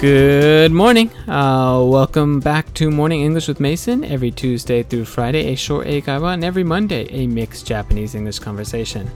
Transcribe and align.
Good 0.00 0.72
morning. 0.72 1.10
Uh, 1.26 1.82
welcome 1.86 2.38
back 2.38 2.74
to 2.74 2.90
Morning 2.90 3.22
English 3.22 3.48
with 3.48 3.60
Mason. 3.60 4.04
Every 4.04 4.30
Tuesday 4.30 4.82
through 4.82 5.06
Friday, 5.06 5.54
a 5.54 5.56
short 5.56 5.86
eikaiwa, 5.86 6.34
and 6.34 6.44
every 6.44 6.64
Monday, 6.64 7.08
a 7.08 7.26
mixed 7.26 7.66
Japanese 7.66 8.14
English 8.14 8.40
conversation. 8.40 9.10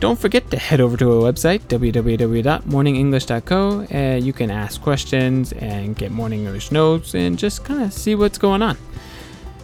Don't 0.00 0.18
forget 0.18 0.50
to 0.50 0.58
head 0.58 0.80
over 0.80 0.96
to 0.96 1.12
our 1.12 1.32
website, 1.32 1.60
www.morningenglish.co. 1.68 3.86
Uh, 3.94 4.16
you 4.16 4.32
can 4.32 4.50
ask 4.50 4.82
questions 4.82 5.52
and 5.52 5.94
get 5.94 6.10
morning 6.10 6.44
English 6.44 6.72
notes 6.72 7.14
and 7.14 7.38
just 7.38 7.64
kind 7.64 7.84
of 7.84 7.92
see 7.92 8.16
what's 8.16 8.36
going 8.36 8.62
on. 8.62 8.76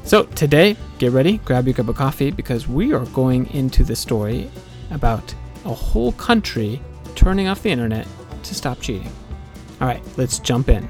So, 0.04 0.26
today, 0.26 0.76
get 0.98 1.10
ready, 1.10 1.38
grab 1.38 1.66
your 1.66 1.74
cup 1.74 1.88
of 1.88 1.96
coffee 1.96 2.30
because 2.30 2.68
we 2.68 2.92
are 2.92 3.06
going 3.06 3.52
into 3.52 3.82
the 3.82 3.96
story 3.96 4.48
about 4.92 5.34
a 5.64 5.74
whole 5.74 6.12
country 6.12 6.80
turning 7.16 7.48
off 7.48 7.64
the 7.64 7.70
internet 7.70 8.06
to 8.44 8.54
stop 8.54 8.80
cheating. 8.80 9.10
All 9.82 9.88
right, 9.88 10.02
let's 10.16 10.38
jump 10.38 10.68
in. 10.68 10.88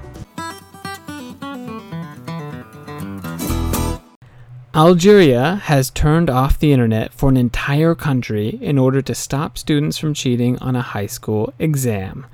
Algeria 4.75 5.55
has 5.65 5.89
turned 5.89 6.29
off 6.29 6.59
the 6.59 6.75
internet 6.75 7.15
for 7.15 7.31
an 7.31 7.39
entire 7.39 7.95
country 7.95 8.59
in 8.61 8.77
order 8.77 9.01
to 9.01 9.15
stop 9.15 9.57
students 9.57 9.97
from 9.97 10.13
cheating 10.13 10.59
on 10.59 10.77
a 10.77 10.83
high 10.83 11.07
school 11.07 11.55
exam. 11.59 12.27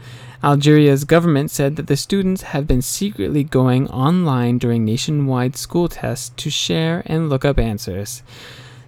Algeria's 0.43 1.05
government 1.05 1.53
said 1.53 1.77
that 1.77 1.87
the 1.87 1.97
students 1.97 2.43
have 2.43 2.67
been 2.67 2.83
secretly 2.83 3.45
going 3.45 3.89
online 3.91 4.59
during 4.59 4.85
nationwide 4.85 5.57
school 5.57 5.89
tests 5.89 6.31
to 6.39 6.51
share 6.51 7.05
and 7.07 7.29
look 7.29 7.45
up 7.45 7.61
answers. 7.61 8.25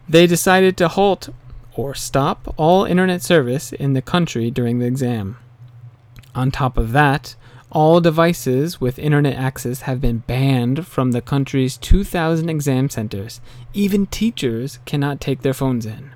They 0.09 0.27
decided 0.27 0.77
to 0.79 0.89
halt 0.89 1.29
or 1.77 1.95
stop 1.95 2.53
all 2.57 2.85
internet 2.85 3.23
service 3.23 3.73
in 3.73 3.93
the 3.93 4.03
country 4.03 4.51
during 4.51 4.81
the 4.81 4.87
exam. 4.87 5.37
On 6.35 6.51
top 6.51 6.77
of 6.77 6.91
that, 6.93 7.37
all 7.73 8.01
devices 8.01 8.81
with 8.81 8.99
internet 8.99 9.37
access 9.37 9.83
have 9.83 10.01
been 10.01 10.19
banned 10.19 10.87
from 10.87 11.13
the 11.13 11.21
country's 11.21 11.77
2,000 11.77 12.49
exam 12.49 12.91
centers. 12.91 13.41
Even 13.73 14.07
teachers 14.07 14.81
cannot 14.85 15.21
take 15.21 15.43
their 15.43 15.55
phones 15.55 15.87
in. 15.87 16.11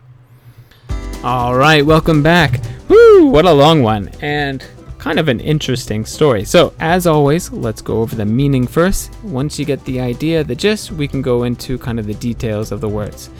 All 1.22 1.54
right, 1.56 1.86
welcome 1.86 2.22
back. 2.22 2.60
Woo, 2.88 3.26
what 3.26 3.44
a 3.44 3.52
long 3.52 3.82
one 3.82 4.08
and 4.20 4.64
kind 4.98 5.18
of 5.18 5.28
an 5.28 5.38
interesting 5.38 6.04
story. 6.04 6.44
So, 6.44 6.74
as 6.80 7.06
always, 7.06 7.52
let's 7.52 7.82
go 7.82 8.00
over 8.00 8.16
the 8.16 8.24
meaning 8.24 8.66
first. 8.66 9.12
Once 9.22 9.58
you 9.58 9.64
get 9.64 9.84
the 9.84 10.00
idea, 10.00 10.42
the 10.42 10.54
gist, 10.54 10.92
we 10.92 11.06
can 11.06 11.22
go 11.22 11.44
into 11.44 11.78
kind 11.78 12.00
of 12.00 12.06
the 12.06 12.14
details 12.14 12.72
of 12.72 12.80
the 12.80 12.88
words. 12.88 13.30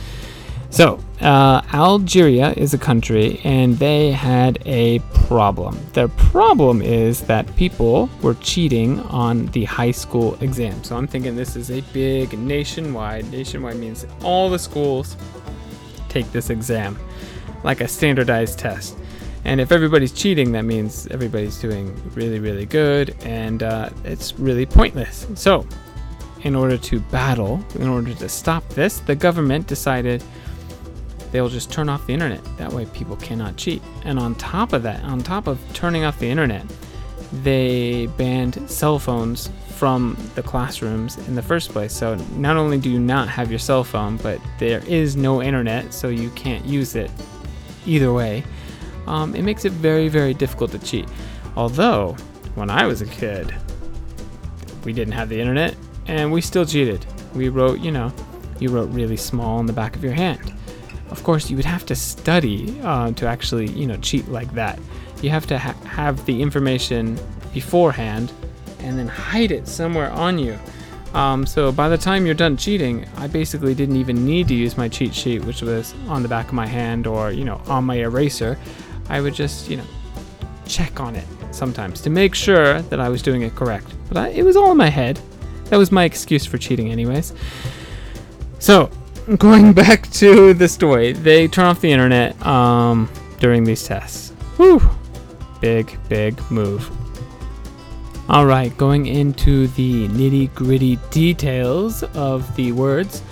So, 0.74 0.98
uh, 1.20 1.62
Algeria 1.72 2.52
is 2.56 2.74
a 2.74 2.78
country 2.78 3.40
and 3.44 3.78
they 3.78 4.10
had 4.10 4.58
a 4.66 4.98
problem. 5.28 5.78
Their 5.92 6.08
problem 6.08 6.82
is 6.82 7.20
that 7.28 7.54
people 7.54 8.10
were 8.22 8.34
cheating 8.40 8.98
on 9.02 9.46
the 9.52 9.66
high 9.66 9.92
school 9.92 10.36
exam. 10.40 10.82
So, 10.82 10.96
I'm 10.96 11.06
thinking 11.06 11.36
this 11.36 11.54
is 11.54 11.70
a 11.70 11.80
big 11.92 12.36
nationwide, 12.36 13.30
nationwide 13.30 13.76
means 13.76 14.04
all 14.24 14.50
the 14.50 14.58
schools 14.58 15.16
take 16.08 16.32
this 16.32 16.50
exam 16.50 16.98
like 17.62 17.80
a 17.80 17.86
standardized 17.86 18.58
test. 18.58 18.96
And 19.44 19.60
if 19.60 19.70
everybody's 19.70 20.10
cheating, 20.10 20.50
that 20.52 20.64
means 20.64 21.06
everybody's 21.06 21.60
doing 21.60 21.94
really, 22.16 22.40
really 22.40 22.66
good, 22.66 23.14
and 23.22 23.62
uh, 23.62 23.90
it's 24.02 24.40
really 24.40 24.66
pointless. 24.66 25.28
So, 25.36 25.68
in 26.42 26.56
order 26.56 26.76
to 26.76 26.98
battle, 26.98 27.64
in 27.76 27.86
order 27.86 28.12
to 28.12 28.28
stop 28.28 28.68
this, 28.70 28.98
the 28.98 29.14
government 29.14 29.68
decided 29.68 30.20
they'll 31.34 31.48
just 31.48 31.72
turn 31.72 31.88
off 31.88 32.06
the 32.06 32.12
internet. 32.12 32.40
That 32.58 32.72
way 32.72 32.86
people 32.86 33.16
cannot 33.16 33.56
cheat. 33.56 33.82
And 34.04 34.20
on 34.20 34.36
top 34.36 34.72
of 34.72 34.84
that, 34.84 35.02
on 35.02 35.20
top 35.20 35.48
of 35.48 35.58
turning 35.72 36.04
off 36.04 36.20
the 36.20 36.30
internet, 36.30 36.64
they 37.42 38.06
banned 38.16 38.70
cell 38.70 39.00
phones 39.00 39.50
from 39.70 40.16
the 40.36 40.44
classrooms 40.44 41.18
in 41.26 41.34
the 41.34 41.42
first 41.42 41.70
place. 41.70 41.92
So 41.92 42.14
not 42.36 42.56
only 42.56 42.78
do 42.78 42.88
you 42.88 43.00
not 43.00 43.28
have 43.28 43.50
your 43.50 43.58
cell 43.58 43.82
phone, 43.82 44.16
but 44.18 44.40
there 44.60 44.78
is 44.86 45.16
no 45.16 45.42
internet, 45.42 45.92
so 45.92 46.08
you 46.08 46.30
can't 46.30 46.64
use 46.64 46.94
it 46.94 47.10
either 47.84 48.12
way. 48.12 48.44
Um, 49.08 49.34
it 49.34 49.42
makes 49.42 49.64
it 49.64 49.72
very, 49.72 50.06
very 50.06 50.34
difficult 50.34 50.70
to 50.70 50.78
cheat. 50.78 51.08
Although, 51.56 52.12
when 52.54 52.70
I 52.70 52.86
was 52.86 53.02
a 53.02 53.06
kid, 53.06 53.52
we 54.84 54.92
didn't 54.92 55.14
have 55.14 55.28
the 55.28 55.40
internet 55.40 55.74
and 56.06 56.30
we 56.30 56.40
still 56.40 56.64
cheated. 56.64 57.04
We 57.34 57.48
wrote, 57.48 57.80
you 57.80 57.90
know, 57.90 58.12
you 58.60 58.68
wrote 58.68 58.88
really 58.90 59.16
small 59.16 59.58
on 59.58 59.66
the 59.66 59.72
back 59.72 59.96
of 59.96 60.04
your 60.04 60.12
hand 60.12 60.54
of 61.14 61.22
course, 61.22 61.48
you 61.48 61.54
would 61.54 61.64
have 61.64 61.86
to 61.86 61.94
study 61.94 62.76
uh, 62.82 63.12
to 63.12 63.24
actually, 63.24 63.68
you 63.68 63.86
know, 63.86 63.96
cheat 63.98 64.28
like 64.28 64.52
that. 64.54 64.80
You 65.22 65.30
have 65.30 65.46
to 65.46 65.60
ha- 65.60 65.78
have 65.86 66.26
the 66.26 66.42
information 66.42 67.16
beforehand 67.52 68.32
and 68.80 68.98
then 68.98 69.06
hide 69.06 69.52
it 69.52 69.68
somewhere 69.68 70.10
on 70.10 70.40
you. 70.40 70.58
Um, 71.14 71.46
so 71.46 71.70
by 71.70 71.88
the 71.88 71.96
time 71.96 72.26
you're 72.26 72.34
done 72.34 72.56
cheating, 72.56 73.06
I 73.16 73.28
basically 73.28 73.76
didn't 73.76 73.94
even 73.94 74.26
need 74.26 74.48
to 74.48 74.54
use 74.54 74.76
my 74.76 74.88
cheat 74.88 75.14
sheet, 75.14 75.44
which 75.44 75.62
was 75.62 75.94
on 76.08 76.24
the 76.24 76.28
back 76.28 76.48
of 76.48 76.54
my 76.54 76.66
hand 76.66 77.06
or, 77.06 77.30
you 77.30 77.44
know, 77.44 77.62
on 77.68 77.84
my 77.84 77.94
eraser. 77.94 78.58
I 79.08 79.20
would 79.20 79.34
just, 79.34 79.70
you 79.70 79.76
know, 79.76 79.86
check 80.66 80.98
on 80.98 81.14
it 81.14 81.28
sometimes 81.52 82.00
to 82.00 82.10
make 82.10 82.34
sure 82.34 82.82
that 82.82 82.98
I 82.98 83.08
was 83.08 83.22
doing 83.22 83.42
it 83.42 83.54
correct. 83.54 83.86
But 84.08 84.16
I, 84.16 84.28
it 84.30 84.42
was 84.42 84.56
all 84.56 84.72
in 84.72 84.76
my 84.76 84.90
head. 84.90 85.20
That 85.66 85.76
was 85.76 85.92
my 85.92 86.02
excuse 86.02 86.44
for 86.44 86.58
cheating, 86.58 86.90
anyways. 86.90 87.32
So, 88.58 88.90
going 89.38 89.72
back 89.72 90.10
to 90.10 90.52
the 90.52 90.68
story, 90.68 91.12
they 91.12 91.48
turn 91.48 91.64
off 91.64 91.80
the 91.80 91.90
internet 91.90 92.40
um, 92.44 93.08
during 93.38 93.64
these 93.64 93.82
tests. 93.86 94.30
Whew. 94.56 94.82
Big, 95.60 95.98
big 96.08 96.38
move. 96.50 96.90
All 98.28 98.44
right, 98.44 98.76
going 98.76 99.06
into 99.06 99.68
the 99.68 100.08
nitty 100.08 100.54
gritty 100.54 100.96
details 101.10 102.02
of 102.02 102.54
the 102.56 102.72
words. 102.72 103.22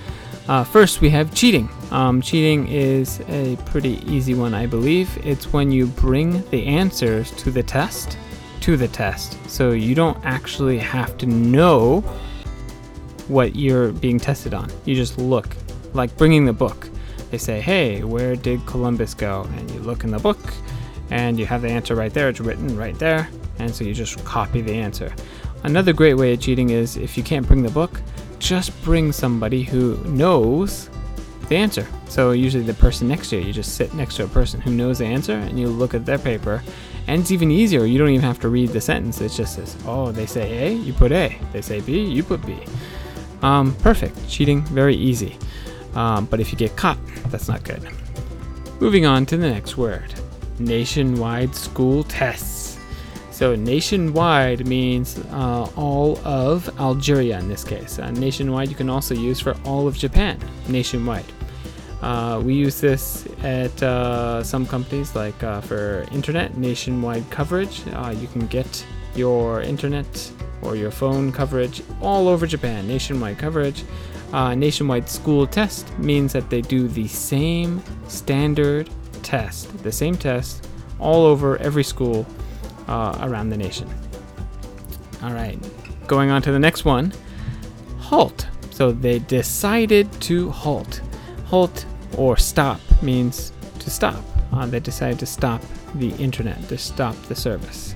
Uh, 0.48 0.64
first, 0.64 1.02
we 1.02 1.10
have 1.10 1.34
cheating. 1.34 1.68
Um, 1.90 2.22
cheating 2.22 2.68
is 2.68 3.20
a 3.28 3.56
pretty 3.66 4.02
easy 4.10 4.34
one, 4.34 4.54
I 4.54 4.66
believe. 4.66 5.18
It's 5.26 5.52
when 5.52 5.70
you 5.70 5.86
bring 5.86 6.42
the 6.50 6.64
answers 6.66 7.30
to 7.32 7.50
the 7.50 7.62
test, 7.62 8.16
to 8.60 8.78
the 8.78 8.88
test. 8.88 9.38
So 9.48 9.72
you 9.72 9.94
don't 9.94 10.18
actually 10.24 10.78
have 10.78 11.18
to 11.18 11.26
know 11.26 12.00
what 13.28 13.56
you're 13.56 13.92
being 13.92 14.18
tested 14.18 14.54
on. 14.54 14.70
You 14.84 14.94
just 14.94 15.18
look 15.18 15.54
like 15.94 16.16
bringing 16.16 16.44
the 16.44 16.52
book. 16.52 16.88
They 17.30 17.38
say, 17.38 17.60
hey, 17.60 18.04
where 18.04 18.36
did 18.36 18.64
Columbus 18.66 19.14
go? 19.14 19.48
And 19.56 19.70
you 19.70 19.80
look 19.80 20.04
in 20.04 20.10
the 20.10 20.18
book 20.18 20.38
and 21.10 21.38
you 21.38 21.46
have 21.46 21.62
the 21.62 21.68
answer 21.68 21.94
right 21.94 22.12
there. 22.12 22.28
It's 22.28 22.40
written 22.40 22.76
right 22.76 22.98
there. 22.98 23.28
And 23.58 23.74
so 23.74 23.84
you 23.84 23.94
just 23.94 24.22
copy 24.24 24.60
the 24.60 24.74
answer. 24.74 25.14
Another 25.64 25.92
great 25.92 26.14
way 26.14 26.32
of 26.32 26.40
cheating 26.40 26.70
is 26.70 26.96
if 26.96 27.16
you 27.16 27.22
can't 27.22 27.46
bring 27.46 27.62
the 27.62 27.70
book, 27.70 28.00
just 28.38 28.82
bring 28.82 29.12
somebody 29.12 29.62
who 29.62 29.96
knows 30.04 30.90
the 31.48 31.56
answer. 31.56 31.86
So 32.08 32.32
usually 32.32 32.64
the 32.64 32.74
person 32.74 33.08
next 33.08 33.30
to 33.30 33.36
you, 33.36 33.46
you 33.46 33.52
just 33.52 33.76
sit 33.76 33.94
next 33.94 34.16
to 34.16 34.24
a 34.24 34.28
person 34.28 34.60
who 34.60 34.72
knows 34.72 34.98
the 34.98 35.06
answer 35.06 35.34
and 35.34 35.58
you 35.58 35.68
look 35.68 35.94
at 35.94 36.04
their 36.04 36.18
paper. 36.18 36.62
And 37.06 37.20
it's 37.20 37.30
even 37.30 37.50
easier. 37.50 37.84
You 37.84 37.98
don't 37.98 38.10
even 38.10 38.22
have 38.22 38.40
to 38.40 38.48
read 38.48 38.70
the 38.70 38.80
sentence. 38.80 39.20
It 39.20 39.32
just 39.32 39.54
says, 39.54 39.76
oh, 39.86 40.12
they 40.12 40.26
say 40.26 40.68
A, 40.68 40.72
you 40.72 40.92
put 40.92 41.12
A. 41.12 41.38
They 41.52 41.62
say 41.62 41.80
B, 41.80 42.04
you 42.04 42.22
put 42.22 42.44
B. 42.44 42.58
Um, 43.42 43.74
perfect. 43.76 44.28
Cheating, 44.28 44.62
very 44.66 44.94
easy. 44.94 45.38
Um, 45.94 46.26
but 46.26 46.40
if 46.40 46.52
you 46.52 46.58
get 46.58 46.76
caught, 46.76 46.98
that's 47.28 47.48
not 47.48 47.64
good. 47.64 47.88
Moving 48.80 49.06
on 49.06 49.26
to 49.26 49.36
the 49.36 49.48
next 49.48 49.76
word 49.76 50.14
nationwide 50.58 51.54
school 51.54 52.04
tests. 52.04 52.78
So, 53.30 53.56
nationwide 53.56 54.66
means 54.66 55.18
uh, 55.32 55.68
all 55.76 56.18
of 56.18 56.68
Algeria 56.78 57.38
in 57.38 57.48
this 57.48 57.64
case. 57.64 57.98
Uh, 57.98 58.10
nationwide, 58.12 58.68
you 58.68 58.76
can 58.76 58.90
also 58.90 59.14
use 59.14 59.40
for 59.40 59.56
all 59.64 59.88
of 59.88 59.96
Japan, 59.96 60.38
nationwide. 60.68 61.24
Uh, 62.02 62.42
we 62.44 62.54
use 62.54 62.80
this 62.80 63.26
at 63.42 63.82
uh, 63.82 64.42
some 64.42 64.66
companies, 64.66 65.14
like 65.14 65.42
uh, 65.42 65.60
for 65.60 66.06
internet, 66.12 66.56
nationwide 66.56 67.28
coverage. 67.30 67.82
Uh, 67.94 68.14
you 68.16 68.26
can 68.28 68.46
get 68.48 68.84
your 69.14 69.62
internet 69.62 70.32
or 70.62 70.76
your 70.76 70.90
phone 70.90 71.32
coverage 71.32 71.82
all 72.00 72.28
over 72.28 72.46
Japan, 72.46 72.86
nationwide 72.86 73.38
coverage 73.38 73.84
uh, 74.32 74.54
nationwide 74.54 75.08
school 75.08 75.46
test 75.46 75.86
means 75.98 76.32
that 76.32 76.48
they 76.48 76.62
do 76.62 76.88
the 76.88 77.06
same 77.06 77.82
standard 78.08 78.88
test, 79.22 79.76
the 79.82 79.92
same 79.92 80.16
test 80.16 80.66
all 80.98 81.24
over 81.24 81.58
every 81.58 81.84
school 81.84 82.26
uh, 82.88 83.18
around 83.22 83.50
the 83.50 83.56
nation. 83.56 83.88
All 85.22 85.32
right, 85.32 85.58
going 86.06 86.30
on 86.30 86.42
to 86.42 86.52
the 86.52 86.58
next 86.58 86.84
one 86.84 87.12
halt. 87.98 88.46
So 88.70 88.90
they 88.90 89.18
decided 89.20 90.10
to 90.22 90.50
halt. 90.50 91.00
Halt 91.46 91.84
or 92.16 92.36
stop 92.36 92.80
means 93.02 93.52
to 93.80 93.90
stop. 93.90 94.22
Uh, 94.52 94.66
they 94.66 94.80
decided 94.80 95.18
to 95.18 95.26
stop 95.26 95.62
the 95.94 96.10
internet, 96.16 96.68
to 96.68 96.78
stop 96.78 97.14
the 97.24 97.34
service. 97.34 97.94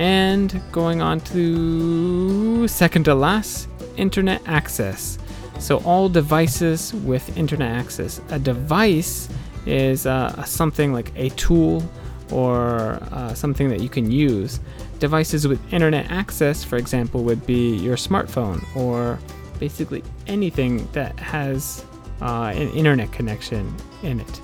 And 0.00 0.62
going 0.72 1.02
on 1.02 1.20
to 1.20 2.66
second 2.66 3.04
to 3.04 3.14
last, 3.14 3.68
internet 3.98 4.40
access. 4.46 5.18
So, 5.58 5.76
all 5.84 6.08
devices 6.08 6.94
with 6.94 7.36
internet 7.36 7.70
access. 7.70 8.18
A 8.30 8.38
device 8.38 9.28
is 9.66 10.06
uh, 10.06 10.42
something 10.44 10.94
like 10.94 11.12
a 11.16 11.28
tool 11.30 11.82
or 12.30 12.98
uh, 13.12 13.34
something 13.34 13.68
that 13.68 13.80
you 13.80 13.90
can 13.90 14.10
use 14.10 14.58
devices 15.00 15.46
with 15.46 15.60
internet 15.70 16.10
access, 16.10 16.64
for 16.64 16.76
example, 16.78 17.22
would 17.24 17.44
be 17.46 17.76
your 17.76 17.96
smartphone 17.96 18.64
or 18.74 19.18
basically 19.58 20.02
anything 20.26 20.88
that 20.92 21.18
has 21.18 21.84
uh, 22.22 22.52
an 22.54 22.70
internet 22.70 23.12
connection 23.12 23.74
in 24.02 24.20
it. 24.20 24.40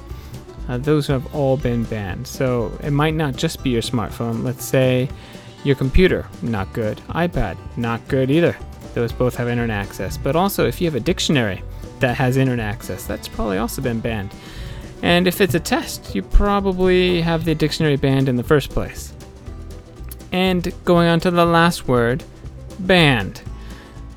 Uh, 0.69 0.77
those 0.77 1.07
have 1.07 1.35
all 1.35 1.57
been 1.57 1.85
banned. 1.85 2.27
So 2.27 2.77
it 2.83 2.91
might 2.91 3.15
not 3.15 3.37
just 3.37 3.63
be 3.63 3.71
your 3.71 3.83
smartphone. 3.83 4.45
Let's 4.45 4.65
say 4.65 5.09
your 5.67 5.77
computer, 5.77 6.27
not 6.43 6.73
good. 6.73 6.99
iPad, 7.09 7.57
not 7.77 8.07
good 8.09 8.31
either. 8.31 8.57
Those 8.95 9.13
both 9.13 9.35
have 9.37 9.49
internet 9.49 9.77
access. 9.77 10.17
But 10.17 10.37
also, 10.37 10.67
if 10.67 10.81
you 10.81 10.87
have 10.87 10.95
a 10.95 11.01
dictionary 11.01 11.63
that 12.01 12.17
has 12.17 12.37
internet 12.37 12.67
access, 12.67 13.05
that's 13.05 13.29
probably 13.29 13.59
also 13.59 13.83
been 13.83 14.01
banned. 14.01 14.33
And 15.03 15.27
if 15.27 15.41
it's 15.41 15.55
a 15.55 15.61
test, 15.61 16.15
you 16.15 16.23
probably 16.23 17.21
have 17.21 17.45
the 17.45 17.55
dictionary 17.55 17.97
banned 17.97 18.29
in 18.29 18.37
the 18.37 18.43
first 18.43 18.71
place. 18.71 19.13
And 20.33 20.73
going 20.85 21.09
on 21.09 21.21
to 21.21 21.31
the 21.31 21.45
last 21.45 21.87
word, 21.87 22.25
banned. 22.79 23.43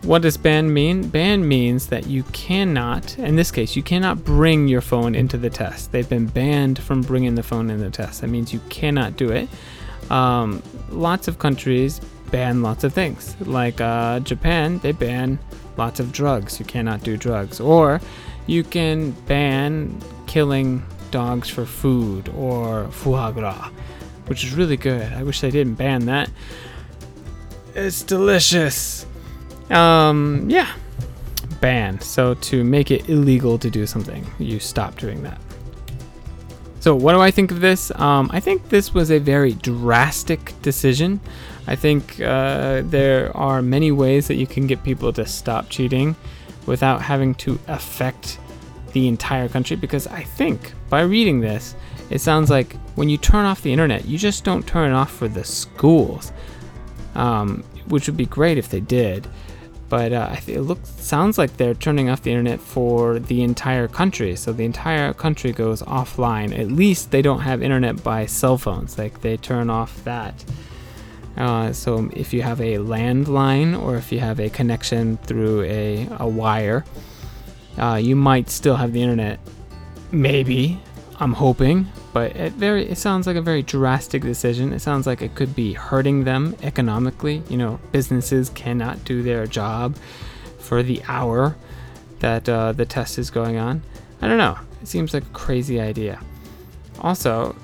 What 0.04 0.22
does 0.22 0.38
ban 0.38 0.74
mean? 0.74 1.10
Ban 1.10 1.45
means 1.45 1.88
that 1.88 2.07
you 2.07 2.24
cannot, 2.31 3.19
in 3.19 3.36
this 3.36 3.52
case, 3.52 3.75
you 3.75 3.84
cannot 3.84 4.24
bring 4.24 4.69
your 4.69 4.80
phone 4.80 5.13
into 5.13 5.38
the 5.38 5.50
test. 5.50 5.92
They've 5.92 6.07
been 6.07 6.28
banned 6.28 6.80
from 6.80 7.02
bringing 7.02 7.36
the 7.36 7.44
phone 7.44 7.69
in 7.69 7.80
the 7.80 7.90
test. 7.90 8.22
That 8.22 8.28
means 8.28 8.54
you 8.54 8.62
cannot 8.69 9.18
do 9.18 9.30
it. 9.30 9.50
Um, 10.10 10.64
lots 10.90 11.28
of 11.28 11.40
countries 11.40 12.02
ban 12.32 12.62
lots 12.62 12.84
of 12.84 12.94
things. 12.94 13.36
Like 13.42 13.82
uh, 13.82 14.20
Japan, 14.22 14.80
they 14.80 14.92
ban 14.92 15.40
lots 15.78 16.00
of 16.00 16.12
drugs. 16.12 16.60
You 16.60 16.66
cannot 16.66 17.04
do 17.04 17.18
drugs. 17.18 17.60
Or 17.60 18.02
you 18.48 18.64
can 18.64 19.12
ban 19.28 20.00
killing 20.28 20.86
dogs 21.12 21.50
for 21.50 21.66
food 21.66 22.30
or 22.30 22.88
foie 22.92 23.32
gras, 23.32 23.70
which 24.28 24.44
is 24.44 24.54
really 24.54 24.78
good. 24.78 25.12
I 25.14 25.24
wish 25.24 25.42
they 25.42 25.52
didn't 25.52 25.76
ban 25.76 26.06
that. 26.06 26.30
It's 27.76 28.04
delicious. 28.04 29.06
Um, 29.70 30.50
yeah, 30.50 30.72
ban. 31.62 32.02
So 32.02 32.34
to 32.34 32.64
make 32.64 32.92
it 32.92 33.10
illegal 33.10 33.58
to 33.60 33.70
do 33.70 33.86
something, 33.86 34.26
you 34.40 34.60
stop 34.60 34.98
doing 34.98 35.24
that. 35.24 35.40
So 36.90 36.96
what 36.96 37.14
do 37.14 37.22
I 37.22 37.30
think 37.30 37.52
of 37.52 37.62
this? 37.62 37.92
Um, 38.00 38.32
I 38.34 38.40
think 38.40 38.70
this 38.70 38.96
was 38.96 39.12
a 39.12 39.20
very 39.20 39.54
drastic 39.54 40.60
decision. 40.64 41.20
I 41.68 41.76
think 41.76 42.20
uh, 42.20 42.82
there 42.84 43.32
are 43.38 43.62
many 43.62 43.92
ways 43.92 44.28
that 44.28 44.38
you 44.38 44.48
can 44.48 44.66
get 44.66 44.82
people 44.82 45.14
to 45.14 45.24
stop 45.28 45.70
cheating 45.70 46.16
without 46.66 47.04
having 47.04 47.36
to 47.46 47.60
affect 47.68 48.40
the 48.94 49.08
entire 49.08 49.48
country. 49.48 49.76
Because 49.76 50.08
I 50.08 50.24
think 50.24 50.74
by 50.90 51.02
reading 51.02 51.42
this, 51.42 51.76
it 52.10 52.22
sounds 52.22 52.50
like 52.50 52.76
when 52.96 53.08
you 53.08 53.20
turn 53.20 53.46
off 53.46 53.62
the 53.62 53.72
internet, 53.72 54.06
you 54.06 54.18
just 54.18 54.44
don't 54.44 54.66
turn 54.66 54.90
it 54.90 54.96
off 54.96 55.12
for 55.12 55.28
the 55.28 55.44
schools, 55.44 56.32
um, 57.14 57.64
which 57.90 58.08
would 58.08 58.18
be 58.18 58.26
great 58.26 58.58
if 58.58 58.70
they 58.70 58.80
did 58.80 59.28
but 59.90 60.14
uh, 60.14 60.36
it 60.48 60.62
looks 60.62 60.90
sounds 60.90 61.38
like 61.38 61.58
they're 61.58 61.74
turning 61.74 62.10
off 62.10 62.22
the 62.22 62.32
internet 62.32 62.60
for 62.60 63.20
the 63.20 63.42
entire 63.42 63.88
country. 63.88 64.36
So 64.36 64.54
the 64.54 64.64
entire 64.64 65.14
country 65.14 65.52
goes 65.52 65.82
offline. 65.82 66.58
At 66.58 66.72
least 66.72 67.12
they 67.12 67.22
don't 67.22 67.42
have 67.42 67.64
internet 67.64 68.04
by 68.04 68.28
cell 68.28 68.58
phones. 68.58 68.98
Like 68.98 69.22
they 69.22 69.38
turn 69.38 69.70
off 69.70 70.04
that. 70.04 70.46
Uh, 71.36 71.72
so 71.74 72.10
if 72.14 72.34
you 72.34 72.42
have 72.42 72.60
a 72.62 72.76
landline 72.76 73.82
or 73.82 73.96
if 73.96 74.12
you 74.12 74.20
have 74.20 74.40
a 74.40 74.50
connection 74.50 75.18
through 75.18 75.64
a, 75.64 76.08
a 76.20 76.28
wire, 76.28 76.86
uh, 77.78 77.96
you 77.96 78.16
might 78.16 78.50
still 78.50 78.76
have 78.76 78.94
the 78.94 79.02
internet. 79.02 79.40
Maybe 80.12 80.80
I'm 81.20 81.34
hoping, 81.34 81.88
but 82.14 82.36
it 82.36 82.54
very 82.54 82.90
it 82.90 82.98
sounds 82.98 83.28
like 83.28 83.36
a 83.36 83.42
very 83.42 83.62
drastic 83.62 84.22
decision. 84.22 84.74
It 84.74 84.80
sounds 84.80 85.06
like 85.06 85.22
it 85.22 85.36
could 85.36 85.56
be 85.56 85.74
hurting 85.74 86.24
them 86.24 86.56
economically. 86.64 87.44
You 87.50 87.58
know, 87.58 87.80
businesses 87.92 88.50
cannot 88.50 89.04
do 89.06 89.22
their 89.22 89.46
job 89.46 89.96
for 90.58 90.84
the 90.84 91.02
hour 91.08 91.56
that 92.20 92.48
uh, 92.50 92.74
the 92.74 92.86
test 92.86 93.18
is 93.18 93.30
going 93.30 93.58
on. 93.58 93.82
I 94.22 94.28
don't 94.28 94.38
know. 94.38 94.58
It 94.82 94.88
seems 94.88 95.14
like 95.14 95.24
a 95.24 95.30
crazy 95.30 95.80
idea. 95.80 96.20
Also, 97.00 97.56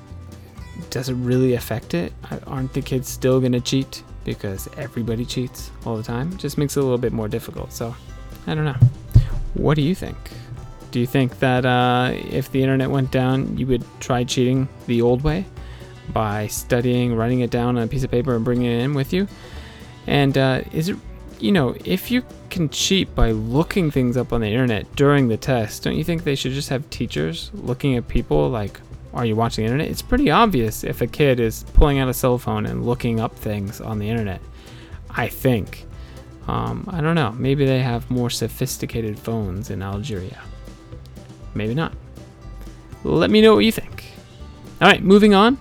does 0.90 1.08
it 1.08 1.14
really 1.14 1.54
affect 1.54 1.94
it? 1.94 2.12
Aren't 2.46 2.72
the 2.72 2.82
kids 2.82 3.08
still 3.08 3.40
gonna 3.40 3.60
cheat 3.60 4.02
because 4.24 4.68
everybody 4.76 5.24
cheats 5.24 5.70
all 5.84 5.96
the 5.96 6.02
time? 6.02 6.32
It 6.32 6.38
just 6.38 6.56
makes 6.58 6.76
it 6.76 6.80
a 6.80 6.82
little 6.82 6.98
bit 6.98 7.12
more 7.12 7.28
difficult. 7.28 7.72
So, 7.72 7.94
I 8.46 8.54
don't 8.54 8.64
know. 8.64 8.76
What 9.54 9.74
do 9.74 9.82
you 9.82 9.94
think? 9.94 10.16
Do 10.96 11.00
you 11.00 11.06
think 11.06 11.40
that 11.40 11.66
uh, 11.66 12.12
if 12.14 12.50
the 12.50 12.62
internet 12.62 12.88
went 12.90 13.10
down, 13.10 13.58
you 13.58 13.66
would 13.66 13.84
try 14.00 14.24
cheating 14.24 14.66
the 14.86 15.02
old 15.02 15.22
way 15.22 15.44
by 16.14 16.46
studying, 16.46 17.14
writing 17.14 17.40
it 17.40 17.50
down 17.50 17.76
on 17.76 17.82
a 17.82 17.86
piece 17.86 18.02
of 18.02 18.10
paper, 18.10 18.34
and 18.34 18.42
bringing 18.42 18.64
it 18.72 18.80
in 18.80 18.94
with 18.94 19.12
you? 19.12 19.28
And 20.06 20.38
uh, 20.38 20.62
is 20.72 20.88
it, 20.88 20.96
you 21.38 21.52
know, 21.52 21.76
if 21.84 22.10
you 22.10 22.24
can 22.48 22.70
cheat 22.70 23.14
by 23.14 23.32
looking 23.32 23.90
things 23.90 24.16
up 24.16 24.32
on 24.32 24.40
the 24.40 24.46
internet 24.46 24.90
during 24.96 25.28
the 25.28 25.36
test, 25.36 25.82
don't 25.82 25.96
you 25.96 26.02
think 26.02 26.24
they 26.24 26.34
should 26.34 26.52
just 26.52 26.70
have 26.70 26.88
teachers 26.88 27.50
looking 27.52 27.96
at 27.96 28.08
people 28.08 28.48
like, 28.48 28.80
are 29.12 29.26
you 29.26 29.36
watching 29.36 29.66
the 29.66 29.70
internet? 29.70 29.90
It's 29.90 30.00
pretty 30.00 30.30
obvious 30.30 30.82
if 30.82 31.02
a 31.02 31.06
kid 31.06 31.40
is 31.40 31.64
pulling 31.74 31.98
out 31.98 32.08
a 32.08 32.14
cell 32.14 32.38
phone 32.38 32.64
and 32.64 32.86
looking 32.86 33.20
up 33.20 33.36
things 33.36 33.82
on 33.82 33.98
the 33.98 34.08
internet. 34.08 34.40
I 35.10 35.28
think. 35.28 35.84
Um, 36.48 36.88
I 36.90 37.02
don't 37.02 37.16
know. 37.16 37.32
Maybe 37.32 37.66
they 37.66 37.80
have 37.80 38.10
more 38.10 38.30
sophisticated 38.30 39.18
phones 39.18 39.68
in 39.68 39.82
Algeria. 39.82 40.40
Maybe 41.56 41.74
not. 41.74 41.92
Let 43.02 43.30
me 43.30 43.40
know 43.40 43.54
what 43.54 43.64
you 43.64 43.72
think. 43.72 44.04
All 44.80 44.88
right, 44.88 45.02
moving 45.02 45.34
on 45.34 45.58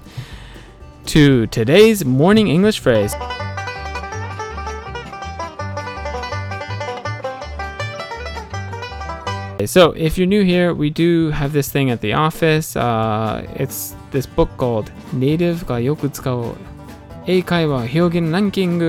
to 1.06 1.47
today's 1.47 2.03
morning 2.03 2.47
English 2.50 2.80
phrase. 2.80 3.13
So, 9.65 9.94
if 9.94 10.18
you're 10.18 10.27
new 10.27 10.44
here, 10.44 10.74
we 10.74 10.89
do 10.89 11.31
have 11.31 11.53
this 11.53 11.69
thing 11.69 11.89
at 11.89 12.01
the 12.01 12.13
office. 12.13 12.75
Uh, 12.75 13.47
it's 13.56 13.95
this 14.12 14.25
book 14.25 14.50
called 14.57 14.92
Native 15.13 15.65
ga 15.65 15.75
yoku 15.75 16.09
tsukau 16.09 16.57
eikaiwa 17.25 17.88
hyogen 17.88 18.31
ranking. 18.33 18.81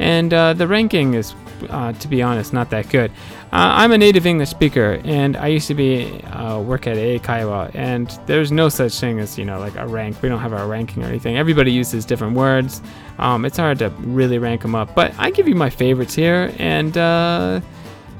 And 0.00 0.32
uh, 0.32 0.54
the 0.54 0.66
ranking 0.66 1.14
is 1.14 1.34
uh, 1.68 1.92
to 1.92 2.08
be 2.08 2.22
honest, 2.22 2.52
not 2.52 2.70
that 2.70 2.88
good. 2.88 3.10
Uh, 3.52 3.82
I'm 3.82 3.92
a 3.92 3.98
native 3.98 4.26
English 4.26 4.48
speaker, 4.48 5.00
and 5.04 5.36
I 5.36 5.48
used 5.48 5.66
to 5.68 5.74
be 5.74 6.22
uh, 6.24 6.60
work 6.60 6.86
at 6.86 6.96
Eikaiwa, 6.96 7.74
and 7.74 8.08
there's 8.26 8.52
no 8.52 8.68
such 8.68 8.98
thing 8.98 9.18
as 9.18 9.38
you 9.38 9.44
know 9.44 9.58
like 9.58 9.76
a 9.76 9.86
rank. 9.86 10.22
We 10.22 10.28
don't 10.28 10.40
have 10.40 10.52
a 10.52 10.66
ranking 10.66 11.02
or 11.02 11.06
anything. 11.06 11.36
Everybody 11.36 11.72
uses 11.72 12.04
different 12.04 12.36
words. 12.36 12.80
Um, 13.18 13.44
it's 13.44 13.56
hard 13.56 13.78
to 13.80 13.90
really 13.98 14.38
rank 14.38 14.62
them 14.62 14.74
up, 14.74 14.94
but 14.94 15.12
I 15.18 15.30
give 15.30 15.48
you 15.48 15.54
my 15.54 15.70
favorites 15.70 16.14
here, 16.14 16.54
and 16.58 16.96
uh, 16.96 17.60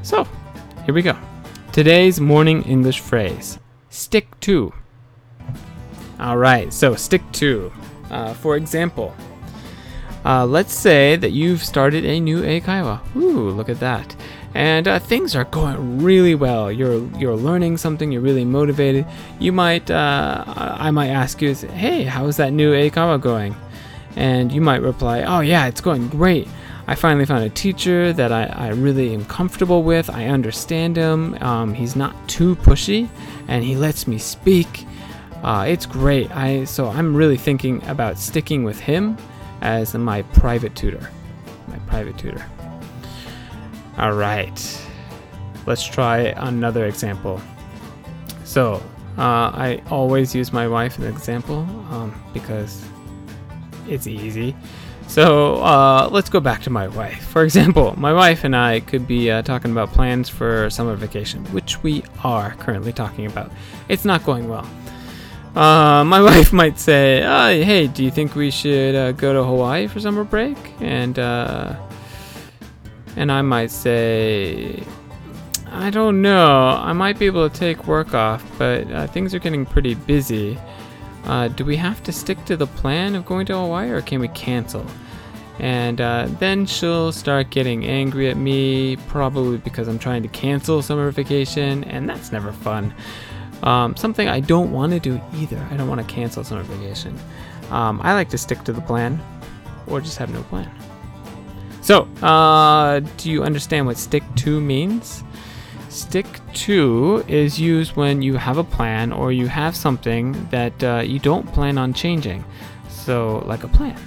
so 0.02 0.26
here 0.84 0.94
we 0.94 1.02
go. 1.02 1.16
Today's 1.72 2.20
morning 2.20 2.62
English 2.64 3.00
phrase: 3.00 3.58
stick 3.88 4.38
to. 4.40 4.72
All 6.18 6.36
right, 6.36 6.72
so 6.72 6.94
stick 6.94 7.22
to. 7.32 7.72
Uh, 8.10 8.34
for 8.34 8.56
example. 8.56 9.14
Uh, 10.24 10.44
let's 10.44 10.74
say 10.74 11.16
that 11.16 11.30
you've 11.30 11.62
started 11.62 12.04
a 12.04 12.20
new 12.20 12.42
eikaiwa. 12.42 13.00
Ooh, 13.16 13.50
look 13.50 13.68
at 13.68 13.80
that. 13.80 14.14
And 14.54 14.88
uh, 14.88 14.98
things 14.98 15.34
are 15.36 15.44
going 15.44 16.02
really 16.02 16.34
well. 16.34 16.72
You're 16.72 17.06
you're 17.16 17.36
learning 17.36 17.76
something. 17.76 18.10
You're 18.10 18.20
really 18.20 18.44
motivated. 18.44 19.06
You 19.38 19.52
might 19.52 19.90
uh, 19.90 20.44
I 20.46 20.90
might 20.90 21.08
ask 21.08 21.40
you, 21.40 21.54
hey, 21.54 22.04
how's 22.04 22.36
that 22.38 22.52
new 22.52 22.72
eikaiwa 22.72 23.20
going? 23.20 23.54
And 24.16 24.50
you 24.50 24.60
might 24.60 24.82
reply, 24.82 25.22
oh 25.22 25.40
yeah, 25.40 25.66
it's 25.66 25.80
going 25.80 26.08
great. 26.08 26.48
I 26.88 26.96
finally 26.96 27.24
found 27.24 27.44
a 27.44 27.50
teacher 27.50 28.12
that 28.12 28.32
I, 28.32 28.46
I 28.46 28.68
really 28.70 29.14
am 29.14 29.24
comfortable 29.26 29.84
with. 29.84 30.10
I 30.10 30.26
understand 30.26 30.96
him. 30.96 31.40
Um, 31.40 31.72
he's 31.72 31.94
not 31.94 32.16
too 32.28 32.56
pushy, 32.56 33.08
and 33.46 33.62
he 33.62 33.76
lets 33.76 34.08
me 34.08 34.18
speak. 34.18 34.84
Uh, 35.44 35.66
it's 35.68 35.86
great. 35.86 36.30
I 36.32 36.64
so 36.64 36.88
I'm 36.88 37.14
really 37.14 37.36
thinking 37.36 37.86
about 37.86 38.18
sticking 38.18 38.64
with 38.64 38.80
him 38.80 39.16
as 39.60 39.94
my 39.94 40.22
private 40.22 40.74
tutor. 40.74 41.10
My 41.68 41.78
private 41.80 42.18
tutor. 42.18 42.44
All 43.98 44.12
right, 44.12 44.86
let's 45.66 45.84
try 45.84 46.34
another 46.36 46.86
example. 46.86 47.40
So, 48.44 48.82
uh, 49.18 49.52
I 49.52 49.82
always 49.90 50.34
use 50.34 50.52
my 50.52 50.66
wife 50.66 50.98
as 50.98 51.04
an 51.04 51.12
example 51.12 51.58
um, 51.90 52.14
because 52.32 52.82
it's 53.86 54.06
easy. 54.06 54.56
So 55.10 55.56
uh, 55.56 56.08
let's 56.12 56.30
go 56.30 56.38
back 56.38 56.62
to 56.62 56.70
my 56.70 56.86
wife. 56.86 57.20
For 57.26 57.42
example, 57.42 57.94
my 57.98 58.12
wife 58.12 58.44
and 58.44 58.54
I 58.54 58.78
could 58.78 59.08
be 59.08 59.28
uh, 59.28 59.42
talking 59.42 59.72
about 59.72 59.90
plans 59.90 60.28
for 60.28 60.70
summer 60.70 60.94
vacation, 60.94 61.44
which 61.46 61.82
we 61.82 62.04
are 62.22 62.54
currently 62.54 62.92
talking 62.92 63.26
about. 63.26 63.50
It's 63.88 64.04
not 64.04 64.24
going 64.24 64.48
well. 64.48 64.66
Uh, 65.54 66.04
my 66.04 66.20
wife 66.30 66.52
might 66.52 66.78
say, 66.78 67.22
oh, 67.24 67.62
"Hey, 67.64 67.86
do 67.86 68.04
you 68.04 68.10
think 68.10 68.34
we 68.34 68.50
should 68.50 68.94
uh, 68.94 69.12
go 69.12 69.32
to 69.32 69.42
Hawaii 69.44 69.86
for 69.86 70.00
summer 70.00 70.24
break?" 70.24 70.56
And 70.80 71.18
uh, 71.18 71.74
and 73.16 73.32
I 73.32 73.42
might 73.42 73.70
say, 73.70 74.82
"I 75.66 75.90
don't 75.90 76.22
know. 76.22 76.68
I 76.68 76.92
might 76.92 77.18
be 77.18 77.26
able 77.26 77.48
to 77.48 77.58
take 77.58 77.86
work 77.86 78.14
off, 78.14 78.44
but 78.58 78.90
uh, 78.92 79.06
things 79.08 79.34
are 79.34 79.38
getting 79.40 79.66
pretty 79.66 79.94
busy. 79.94 80.58
uh, 81.24 81.48
do 81.48 81.64
we 81.64 81.76
have 81.76 82.02
to 82.04 82.12
stick 82.12 82.42
to 82.46 82.56
the 82.56 82.66
plan 82.66 83.14
of 83.14 83.26
going 83.26 83.46
to 83.46 83.54
Hawaii 83.54 83.90
or 83.90 84.00
can 84.00 84.20
we 84.20 84.28
cancel? 84.28 84.86
And 85.58 86.00
uh, 86.00 86.26
then 86.38 86.64
she'll 86.64 87.12
start 87.12 87.50
getting 87.50 87.84
angry 87.84 88.30
at 88.30 88.38
me, 88.38 88.96
probably 89.08 89.58
because 89.58 89.88
I'm 89.88 89.98
trying 89.98 90.22
to 90.22 90.28
cancel 90.28 90.80
summer 90.80 91.10
vacation, 91.10 91.84
and 91.84 92.08
that's 92.08 92.32
never 92.32 92.50
fun. 92.50 92.94
Um, 93.62 93.96
something 93.96 94.28
I 94.28 94.40
don't 94.40 94.72
want 94.72 94.92
to 94.92 95.00
do 95.00 95.20
either. 95.34 95.58
I 95.70 95.76
don't 95.76 95.88
want 95.88 96.00
to 96.00 96.06
cancel 96.06 96.44
summer 96.44 96.62
vacation. 96.62 97.18
Um, 97.70 98.00
I 98.02 98.14
like 98.14 98.28
to 98.30 98.38
stick 98.38 98.64
to 98.64 98.72
the 98.72 98.80
plan 98.80 99.20
or 99.86 100.00
just 100.00 100.18
have 100.18 100.32
no 100.32 100.42
plan. 100.44 100.70
So, 101.82 102.02
uh, 102.22 103.00
do 103.16 103.30
you 103.30 103.42
understand 103.42 103.86
what 103.86 103.96
stick 103.96 104.22
to 104.36 104.60
means? 104.60 105.24
Stick 105.88 106.26
to 106.54 107.24
is 107.26 107.58
used 107.58 107.96
when 107.96 108.22
you 108.22 108.36
have 108.36 108.58
a 108.58 108.64
plan 108.64 109.12
or 109.12 109.32
you 109.32 109.48
have 109.48 109.74
something 109.74 110.46
that 110.50 110.84
uh, 110.84 111.02
you 111.04 111.18
don't 111.18 111.50
plan 111.52 111.78
on 111.78 111.92
changing. 111.92 112.44
So, 112.88 113.42
like 113.46 113.64
a 113.64 113.68
plan. 113.68 113.98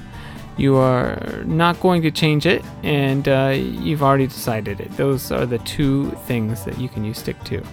You 0.55 0.75
are 0.75 1.43
not 1.45 1.79
going 1.79 2.03
to 2.03 2.11
change 2.11 2.45
it 2.45 2.63
and 2.83 3.27
uh, 3.27 3.53
you've 3.55 4.03
already 4.03 4.27
decided 4.27 4.79
it. 4.79 4.91
Those 4.97 5.31
are 5.31 5.47
the 5.47 5.57
two 5.59 6.11
things 6.27 6.63
that 6.63 6.77
you 6.77 6.87
can 6.89 7.03
use 7.03 7.17
stick 7.17 7.43
to. 7.45 7.63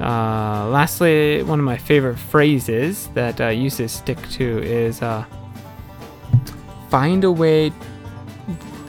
Uh, 0.00 0.68
lastly, 0.68 1.42
one 1.42 1.58
of 1.58 1.64
my 1.64 1.76
favorite 1.76 2.16
phrases 2.16 3.08
that 3.14 3.40
uh, 3.40 3.48
uses 3.48 3.92
stick 3.92 4.18
to 4.30 4.62
is 4.62 5.02
uh, 5.02 5.24
find 6.88 7.24
a 7.24 7.32
way 7.32 7.72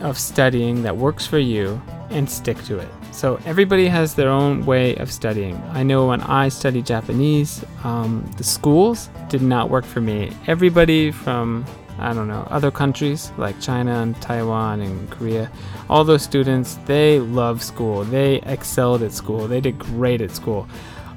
of 0.02 0.18
studying 0.18 0.84
that 0.84 0.96
works 0.96 1.26
for 1.26 1.40
you 1.40 1.82
and 2.10 2.30
stick 2.30 2.62
to 2.64 2.78
it. 2.78 2.90
So 3.12 3.40
everybody 3.46 3.88
has 3.88 4.16
their 4.16 4.30
own 4.30 4.66
way 4.66 4.96
of 4.96 5.12
studying. 5.12 5.62
I 5.72 5.84
know 5.84 6.08
when 6.08 6.22
I 6.22 6.48
studied 6.50 6.86
Japanese, 6.86 7.66
um, 7.84 8.30
the 8.38 8.44
schools 8.44 9.10
did 9.28 9.42
not 9.42 9.70
work 9.70 9.84
for 9.84 10.00
me. 10.00 10.32
Everybody 10.48 11.12
from 11.12 11.66
I 11.98 12.14
don't 12.14 12.30
know 12.30 12.48
other 12.50 12.72
countries 12.72 13.32
like 13.38 13.60
China 13.60 14.02
and 14.02 14.20
Taiwan 14.22 14.80
and 14.80 15.12
Korea, 15.12 15.52
all 15.90 16.06
those 16.06 16.24
students 16.24 16.76
they 16.86 17.20
love 17.20 17.62
school. 17.62 18.06
They 18.06 18.36
excelled 18.44 19.04
at 19.04 19.12
school. 19.12 19.48
They 19.48 19.60
did 19.60 19.78
great 19.78 20.22
at 20.22 20.32
school. 20.32 20.68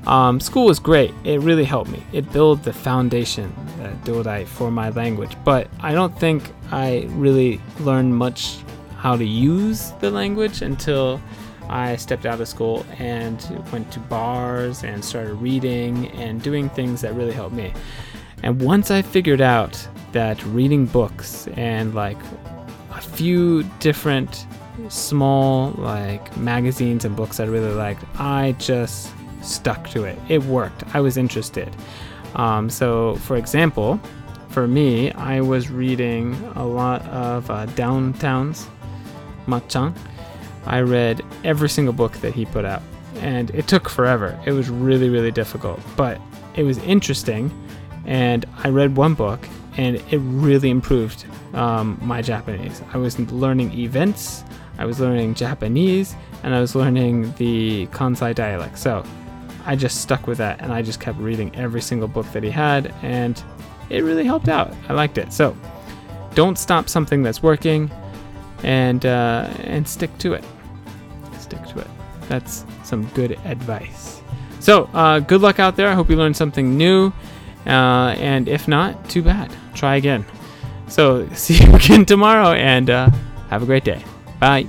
Um, 0.06 0.40
school 0.40 0.66
was 0.66 0.78
great. 0.78 1.14
It 1.24 1.40
really 1.40 1.64
helped 1.64 1.90
me. 1.90 2.02
It 2.12 2.30
built 2.32 2.64
the 2.64 2.72
foundation, 2.72 3.52
uh, 3.80 3.94
Dodai, 4.04 4.46
for 4.46 4.70
my 4.70 4.90
language. 4.90 5.36
But 5.44 5.68
I 5.80 5.92
don't 5.92 6.18
think 6.18 6.52
I 6.72 7.06
really 7.10 7.60
learned 7.80 8.16
much 8.16 8.58
how 8.96 9.16
to 9.16 9.24
use 9.24 9.92
the 10.00 10.10
language 10.10 10.62
until 10.62 11.20
I 11.68 11.96
stepped 11.96 12.26
out 12.26 12.40
of 12.40 12.48
school 12.48 12.84
and 12.98 13.40
went 13.72 13.90
to 13.92 14.00
bars 14.00 14.84
and 14.84 15.04
started 15.04 15.34
reading 15.34 16.08
and 16.12 16.42
doing 16.42 16.68
things 16.68 17.00
that 17.00 17.14
really 17.14 17.32
helped 17.32 17.54
me. 17.54 17.72
And 18.42 18.60
once 18.60 18.90
I 18.90 19.02
figured 19.02 19.40
out 19.40 19.88
that 20.12 20.44
reading 20.46 20.86
books 20.86 21.48
and 21.54 21.94
like 21.94 22.18
a 22.90 23.00
few 23.00 23.62
different 23.78 24.46
small 24.88 25.70
like 25.72 26.36
magazines 26.36 27.04
and 27.04 27.14
books 27.14 27.38
I 27.40 27.44
really 27.44 27.72
liked, 27.72 28.04
I 28.18 28.52
just 28.58 29.12
stuck 29.42 29.88
to 29.90 30.04
it. 30.04 30.18
It 30.28 30.42
worked. 30.44 30.84
I 30.94 31.00
was 31.00 31.16
interested. 31.16 31.74
Um, 32.34 32.70
so, 32.70 33.16
for 33.16 33.36
example, 33.36 34.00
for 34.48 34.66
me, 34.66 35.12
I 35.12 35.40
was 35.40 35.70
reading 35.70 36.34
a 36.56 36.66
lot 36.66 37.02
of 37.06 37.50
uh, 37.50 37.66
Downtown's 37.66 38.68
Matchan. 39.46 39.96
I 40.66 40.80
read 40.80 41.22
every 41.44 41.68
single 41.68 41.94
book 41.94 42.12
that 42.18 42.34
he 42.34 42.44
put 42.44 42.64
out, 42.64 42.82
and 43.16 43.50
it 43.50 43.66
took 43.66 43.88
forever. 43.88 44.38
It 44.46 44.52
was 44.52 44.70
really, 44.70 45.08
really 45.08 45.30
difficult, 45.30 45.80
but 45.96 46.20
it 46.54 46.62
was 46.64 46.78
interesting. 46.78 47.50
And 48.04 48.44
I 48.58 48.68
read 48.68 48.96
one 48.96 49.14
book, 49.14 49.40
and 49.76 49.96
it 49.96 50.18
really 50.18 50.70
improved 50.70 51.24
um, 51.54 51.98
my 52.02 52.22
Japanese. 52.22 52.82
I 52.92 52.98
was 52.98 53.18
learning 53.18 53.72
events, 53.78 54.44
I 54.78 54.84
was 54.84 55.00
learning 55.00 55.34
Japanese, 55.34 56.14
and 56.42 56.54
I 56.54 56.60
was 56.60 56.74
learning 56.74 57.32
the 57.38 57.86
Kansai 57.88 58.34
dialect. 58.34 58.78
So 58.78 59.04
I 59.64 59.76
just 59.76 60.00
stuck 60.00 60.26
with 60.26 60.38
that 60.38 60.60
and 60.60 60.72
I 60.72 60.82
just 60.82 61.00
kept 61.00 61.18
reading 61.18 61.54
every 61.54 61.80
single 61.80 62.08
book 62.08 62.26
that 62.32 62.42
he 62.42 62.50
had 62.50 62.92
and 63.02 63.42
it 63.90 64.02
really 64.02 64.24
helped 64.24 64.48
out. 64.48 64.74
I 64.88 64.94
liked 64.94 65.18
it. 65.18 65.32
So 65.32 65.56
don't 66.34 66.58
stop 66.58 66.88
something 66.88 67.22
that's 67.22 67.42
working 67.42 67.90
and 68.62 69.04
uh, 69.04 69.52
and 69.60 69.86
stick 69.86 70.16
to 70.18 70.32
it. 70.34 70.44
Stick 71.38 71.64
to 71.68 71.80
it. 71.80 71.88
That's 72.28 72.64
some 72.84 73.06
good 73.08 73.32
advice. 73.44 74.22
So 74.60 74.84
uh, 74.94 75.18
good 75.20 75.40
luck 75.40 75.58
out 75.58 75.76
there. 75.76 75.88
I 75.88 75.94
hope 75.94 76.08
you 76.08 76.16
learned 76.16 76.36
something 76.36 76.76
new. 76.76 77.12
Uh, 77.66 78.14
and 78.18 78.48
if 78.48 78.68
not, 78.68 79.08
too 79.08 79.22
bad. 79.22 79.52
Try 79.74 79.96
again. 79.96 80.24
So 80.88 81.28
see 81.34 81.62
you 81.64 81.74
again 81.74 82.04
tomorrow 82.04 82.52
and 82.52 82.88
uh, 82.90 83.10
have 83.50 83.62
a 83.62 83.66
great 83.66 83.84
day. 83.84 84.04
Bye. 84.38 84.66